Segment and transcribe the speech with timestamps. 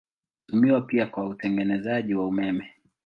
[0.45, 2.73] Hutumiwa pia kwa utengenezaji wa umeme.